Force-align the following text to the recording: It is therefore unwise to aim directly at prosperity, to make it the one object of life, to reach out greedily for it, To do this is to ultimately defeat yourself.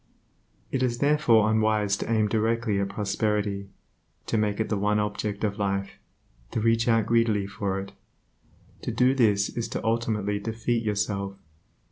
It 0.71 0.81
is 0.81 0.97
therefore 0.97 1.47
unwise 1.51 1.95
to 1.97 2.11
aim 2.11 2.27
directly 2.27 2.79
at 2.79 2.89
prosperity, 2.89 3.69
to 4.25 4.35
make 4.35 4.59
it 4.59 4.67
the 4.67 4.75
one 4.75 4.97
object 4.97 5.43
of 5.43 5.59
life, 5.59 5.99
to 6.49 6.59
reach 6.59 6.87
out 6.87 7.05
greedily 7.05 7.45
for 7.45 7.79
it, 7.79 7.91
To 8.81 8.89
do 8.89 9.13
this 9.13 9.49
is 9.49 9.67
to 9.67 9.85
ultimately 9.85 10.39
defeat 10.39 10.81
yourself. 10.81 11.35